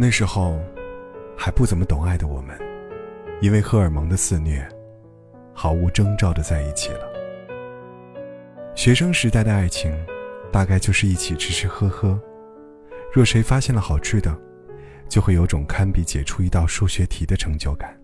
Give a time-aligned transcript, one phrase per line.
[0.00, 0.58] 那时候
[1.36, 2.58] 还不怎么懂爱的我们，
[3.42, 4.66] 因为荷尔蒙的肆虐，
[5.52, 7.00] 毫无征兆的在一起了。
[8.74, 9.94] 学生时代的爱情，
[10.50, 12.18] 大概就是一起吃吃喝喝。
[13.12, 14.34] 若谁发现了好吃的，
[15.06, 17.94] 就会有种堪比解出一道数学题的成就感。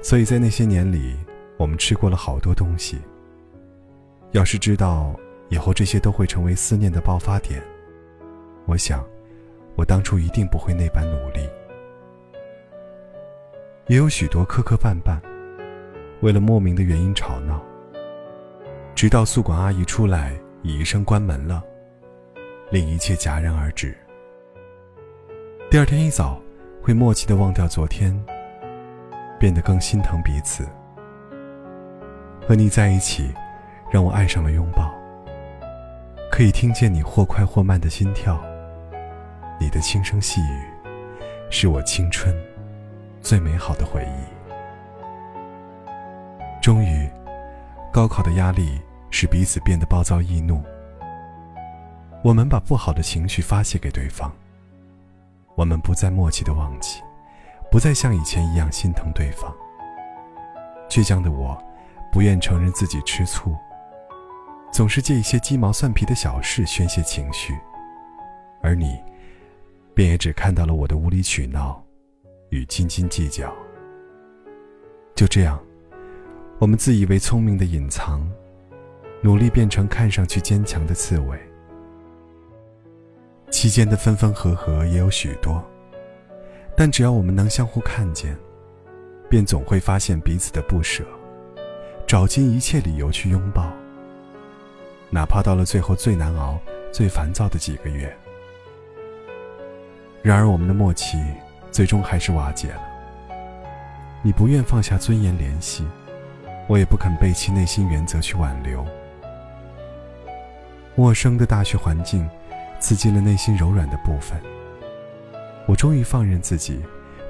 [0.00, 1.16] 所以在那些年里，
[1.58, 2.98] 我们吃过了好多东西。
[4.30, 5.18] 要是知道
[5.48, 7.60] 以后这些都会成为思念的爆发点，
[8.66, 9.04] 我想，
[9.76, 11.48] 我当初一定不会那般努力。
[13.86, 15.20] 也有许多磕磕绊绊，
[16.22, 17.62] 为了莫名的原因吵闹，
[18.94, 21.62] 直到宿管阿姨出来以一声关门了，
[22.70, 23.96] 令一切戛然而止。
[25.70, 26.40] 第二天一早，
[26.82, 28.12] 会默契的忘掉昨天，
[29.38, 30.66] 变得更心疼彼此。
[32.48, 33.32] 和你在一起。
[33.88, 34.92] 让我爱上了拥抱，
[36.28, 38.36] 可以听见你或快或慢的心跳，
[39.76, 40.64] 的轻声细语，
[41.50, 42.34] 是我青春
[43.20, 44.24] 最美好的回忆。
[46.62, 47.06] 终于，
[47.92, 50.62] 高考的压力使彼此变得暴躁易怒，
[52.24, 54.32] 我们把不好的情绪发泄给对方。
[55.56, 57.02] 我们不再默契的忘记，
[57.70, 59.54] 不再像以前一样心疼对方。
[60.88, 61.62] 倔强的我，
[62.10, 63.54] 不愿承认自己吃醋。
[64.72, 67.54] 总是借一些鸡毛蒜皮的小事宣泄情绪，
[68.62, 68.98] 而你，
[69.96, 71.82] 便也只看到了我的无理取闹
[72.50, 73.50] 与斤斤计较。
[75.14, 75.58] 就这样，
[76.58, 78.30] 我们自以为聪明的隐藏，
[79.22, 81.40] 努力变成看上去坚强的刺猬。
[83.50, 85.64] 期间的分分合合也有许多，
[86.76, 88.36] 但只要我们能相互看见，
[89.30, 91.04] 便总会发现彼此的不舍，
[92.06, 93.72] 找尽一切理由去拥抱。
[95.08, 96.60] 哪怕到了最后最难熬、
[96.92, 98.14] 最烦躁的几个月，
[100.26, 101.22] 然而我们的默契
[101.70, 102.80] 最终还是瓦解了。
[104.22, 105.86] 你不愿放下尊严联系，
[106.66, 108.84] 我也不肯背弃内心原则去挽留。
[110.96, 112.28] 陌生的大学环境，
[112.80, 114.36] 刺激了内心柔软的部分。
[115.64, 116.82] 我终于放任自己，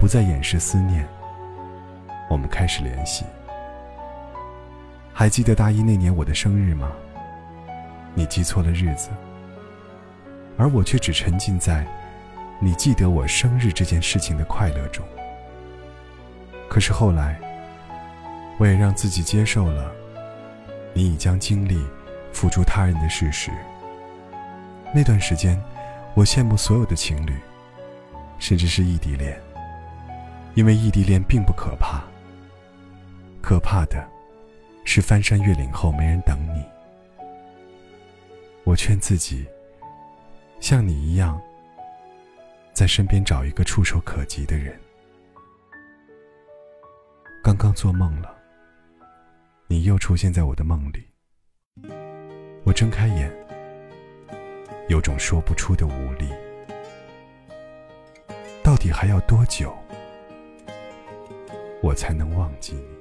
[0.00, 1.06] 不再掩饰思念。
[2.30, 3.26] 我们开始联系。
[5.12, 6.90] 还记得大一那年我的生日吗？
[8.14, 9.10] 你记错了日子，
[10.56, 11.86] 而我却只沉浸在
[12.60, 15.04] 你记得我生日这件事情的快乐中。
[16.68, 17.40] 可是后来，
[18.58, 19.92] 我也让自己接受了
[20.92, 21.82] 你已将精力
[22.32, 23.50] 付诸他人的事实。
[24.92, 25.62] 那段时间，
[26.14, 27.34] 我羡慕所有的情侣，
[28.38, 29.40] 甚至是异地恋，
[30.54, 32.02] 因为异地恋并不可怕，
[33.40, 34.06] 可怕的
[34.84, 36.64] 是翻山越岭后没人等你。
[38.64, 39.46] 我劝自己，
[40.60, 41.40] 像你一样，
[42.78, 44.78] 在身边找一个触手可及的人。
[47.42, 48.32] 刚刚做梦了，
[49.66, 51.04] 你又出现在我的梦里。
[52.62, 53.28] 我睁开眼，
[54.88, 56.28] 有种说不出的无力。
[58.62, 59.76] 到底还要多久，
[61.82, 62.97] 我才能忘记你？